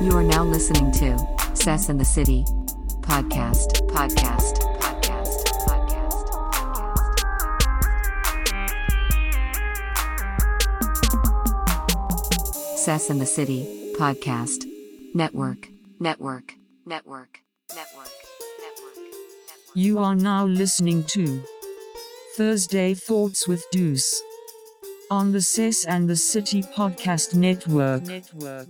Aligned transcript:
You 0.00 0.16
are 0.16 0.22
now 0.22 0.44
listening 0.44 0.90
to 0.92 1.18
Sess 1.52 1.90
in 1.90 1.98
the 1.98 2.06
City 2.06 2.42
podcast, 3.02 3.86
podcast, 3.88 4.54
podcast, 4.80 5.44
podcast. 5.66 6.38
Sess 12.78 13.10
in 13.10 13.18
the 13.18 13.26
City 13.26 13.92
podcast, 13.98 14.64
network, 15.12 15.68
network, 15.98 16.54
network, 16.86 17.42
network, 17.74 18.08
network. 18.58 18.96
You 19.74 19.98
are 19.98 20.14
now 20.14 20.46
listening 20.46 21.04
to 21.08 21.42
Thursday 22.38 22.94
Thoughts 22.94 23.46
with 23.46 23.62
Deuce 23.70 24.22
on 25.10 25.32
the 25.32 25.40
Sis 25.40 25.84
and 25.84 26.08
the 26.08 26.14
City 26.14 26.62
Podcast 26.62 27.34
Network. 27.34 28.04
Network. 28.04 28.68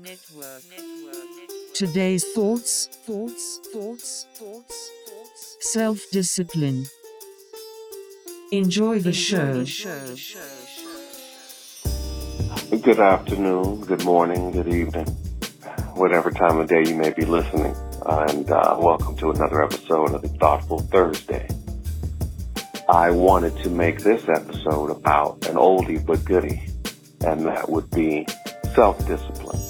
Today's 1.74 2.24
thoughts, 2.33 2.87
thoughts, 3.06 3.60
thoughts, 3.73 4.27
thoughts, 4.34 4.91
thoughts. 5.06 5.56
Self-discipline. 5.61 6.87
Enjoy 8.52 8.98
the 8.98 9.12
show. 9.12 9.64
Good 12.70 12.98
afternoon, 13.00 13.83
good 13.83 14.05
morning, 14.05 14.50
good 14.50 14.69
evening, 14.69 15.06
whatever 15.95 16.30
time 16.30 16.59
of 16.59 16.69
day 16.69 16.84
you 16.86 16.95
may 16.95 17.11
be 17.11 17.27
listening, 17.27 17.77
and 18.06 18.50
uh, 18.50 18.77
welcome 18.78 19.14
to 19.16 19.30
another 19.30 19.62
episode 19.62 20.14
of 20.14 20.22
the 20.22 20.28
Thoughtful 20.28 20.78
Thursday. 20.78 21.47
I 22.90 23.12
wanted 23.12 23.56
to 23.58 23.70
make 23.70 24.00
this 24.00 24.28
episode 24.28 24.90
about 24.90 25.46
an 25.46 25.54
oldie 25.54 26.04
but 26.04 26.24
goodie, 26.24 26.60
and 27.24 27.46
that 27.46 27.68
would 27.70 27.88
be 27.92 28.26
self-discipline. 28.74 29.60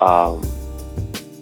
Um, 0.00 0.42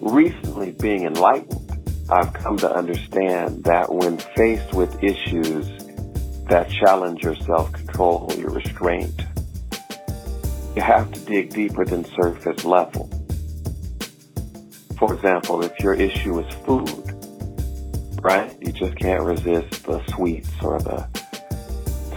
recently 0.00 0.70
being 0.70 1.04
enlightened, 1.04 2.06
I've 2.10 2.32
come 2.32 2.56
to 2.56 2.74
understand 2.74 3.64
that 3.64 3.92
when 3.92 4.16
faced 4.34 4.72
with 4.72 5.04
issues 5.04 5.66
that 6.48 6.70
challenge 6.70 7.22
your 7.22 7.36
self-control, 7.36 8.28
or 8.30 8.36
your 8.40 8.48
restraint, 8.48 9.26
you 10.74 10.80
have 10.80 11.12
to 11.12 11.20
dig 11.26 11.52
deeper 11.52 11.84
than 11.84 12.06
surface 12.22 12.64
level. 12.64 13.10
For 14.98 15.12
example, 15.12 15.62
if 15.62 15.78
your 15.80 15.92
issue 15.92 16.40
is 16.40 16.54
food, 16.64 17.09
right? 18.22 18.56
You 18.60 18.72
just 18.72 18.96
can't 18.96 19.22
resist 19.22 19.84
the 19.84 20.02
sweets 20.08 20.50
or 20.62 20.78
the 20.80 21.08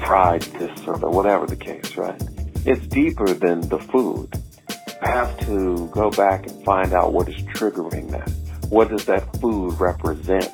fried 0.06 0.42
this 0.42 0.86
or 0.86 0.98
the 0.98 1.10
whatever 1.10 1.46
the 1.46 1.56
case, 1.56 1.96
right? 1.96 2.22
It's 2.66 2.86
deeper 2.88 3.34
than 3.34 3.62
the 3.70 3.80
food. 3.80 4.30
You 4.70 5.10
have 5.10 5.40
to 5.42 5.88
go 5.94 6.12
back 6.12 6.48
and 6.48 6.64
find 6.64 6.94
out 6.94 7.14
what 7.14 7.30
is 7.30 7.36
triggering 7.44 8.12
that. 8.12 8.30
What 8.70 8.90
does 8.90 9.06
that 9.06 9.36
food 9.38 9.80
represent 9.80 10.50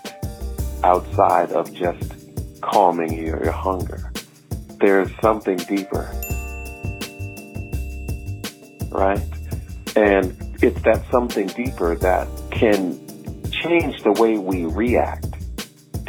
outside 0.84 1.52
of 1.52 1.74
just 1.74 2.14
calming 2.62 3.14
your 3.14 3.52
hunger? 3.52 4.12
There's 4.80 5.12
something 5.22 5.58
deeper, 5.58 6.10
right? 8.92 9.22
And 9.96 10.36
it's 10.62 10.82
that 10.82 11.04
something 11.12 11.48
deeper 11.48 11.96
that 11.96 12.28
can 12.52 13.00
change 13.52 14.04
the 14.04 14.12
way 14.14 14.38
we 14.38 14.66
react 14.66 15.29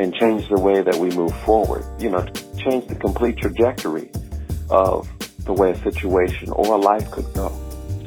and 0.01 0.15
change 0.15 0.49
the 0.49 0.59
way 0.59 0.81
that 0.81 0.97
we 0.97 1.11
move 1.11 1.37
forward. 1.43 1.85
You 2.01 2.09
know, 2.11 2.25
change 2.57 2.87
the 2.89 2.95
complete 2.95 3.37
trajectory 3.37 4.11
of 4.71 5.07
the 5.45 5.53
way 5.53 5.73
a 5.73 5.77
situation 5.77 6.51
or 6.53 6.75
a 6.75 6.79
life 6.79 7.11
could 7.11 7.31
go. 7.35 7.53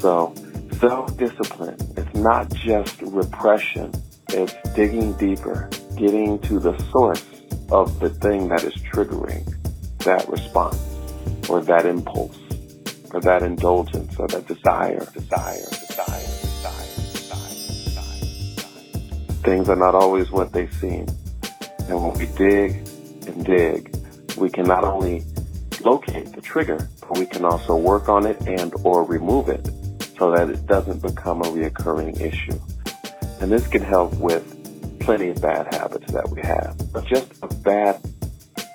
So 0.00 0.34
self-discipline, 0.80 1.76
it's 1.96 2.14
not 2.14 2.52
just 2.52 3.00
repression. 3.02 3.92
It's 4.30 4.54
digging 4.74 5.12
deeper, 5.18 5.70
getting 5.96 6.40
to 6.40 6.58
the 6.58 6.76
source 6.90 7.24
of 7.70 8.00
the 8.00 8.10
thing 8.10 8.48
that 8.48 8.64
is 8.64 8.74
triggering 8.92 9.44
that 9.98 10.28
response 10.28 10.76
or 11.48 11.60
that 11.62 11.86
impulse 11.86 12.38
or 13.12 13.20
that 13.20 13.44
indulgence 13.44 14.18
or 14.18 14.26
that 14.26 14.46
desire, 14.48 15.06
desire, 15.14 15.64
desire, 15.70 16.26
desire, 16.26 16.84
desire, 17.12 17.54
desire, 17.62 18.20
desire. 18.26 19.32
Things 19.44 19.68
are 19.68 19.76
not 19.76 19.94
always 19.94 20.30
what 20.32 20.52
they 20.52 20.66
seem. 20.68 21.06
And 21.88 22.02
when 22.02 22.14
we 22.14 22.26
dig 22.36 22.88
and 23.26 23.44
dig, 23.44 23.94
we 24.36 24.50
can 24.50 24.66
not 24.66 24.84
only 24.84 25.24
locate 25.84 26.32
the 26.32 26.40
trigger, 26.40 26.88
but 27.00 27.18
we 27.18 27.26
can 27.26 27.44
also 27.44 27.76
work 27.76 28.08
on 28.08 28.26
it 28.26 28.40
and 28.46 28.72
or 28.84 29.04
remove 29.04 29.48
it 29.48 29.64
so 30.18 30.30
that 30.32 30.48
it 30.48 30.66
doesn't 30.66 31.02
become 31.02 31.42
a 31.42 31.44
reoccurring 31.44 32.20
issue. 32.20 32.58
And 33.40 33.52
this 33.52 33.66
can 33.68 33.82
help 33.82 34.14
with 34.14 35.00
plenty 35.00 35.28
of 35.28 35.42
bad 35.42 35.74
habits 35.74 36.10
that 36.12 36.28
we 36.30 36.40
have, 36.40 36.76
but 36.92 37.04
just 37.04 37.30
a 37.42 37.48
bad 37.48 38.00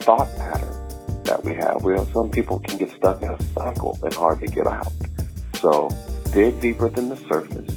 thought 0.04 0.30
pattern 0.38 1.24
that 1.24 1.44
we 1.44 1.56
have. 1.56 1.84
We 1.84 1.98
some 2.14 2.30
people 2.30 2.60
can 2.60 2.78
get 2.78 2.92
stuck 2.92 3.22
in 3.24 3.30
a 3.30 3.42
cycle 3.54 3.98
and 4.04 4.14
hard 4.14 4.40
to 4.42 4.48
get 4.48 4.68
out. 4.68 4.92
So 5.56 5.90
dig 6.32 6.62
deeper 6.62 6.90
than 6.90 7.10
the 7.10 7.18
surface. 7.18 7.76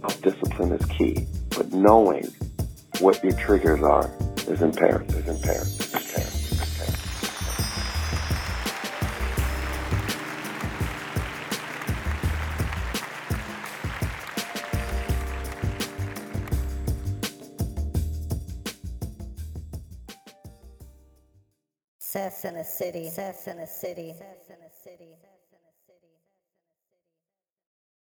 Self-discipline 0.00 0.72
is 0.72 0.86
key, 0.86 1.26
but 1.56 1.72
knowing 1.72 2.28
what 3.00 3.22
your 3.24 3.32
triggers 3.32 3.82
are 3.82 4.10
is 4.50 4.62
imperative, 4.62 5.14
is 5.14 5.28
imperative, 5.28 5.80
is 5.80 5.94
imperative, 5.94 6.34
is 6.34 6.60
imperative. 6.60 6.94
Sess 21.98 22.44
in 22.46 22.56
a 22.56 22.64
city. 22.64 23.08
Sess 23.10 23.46
in 23.48 23.58
a 23.58 23.66
city. 23.66 24.14
Sess 24.16 24.48
in 24.48 24.56
a 24.64 24.70
city. 24.82 25.14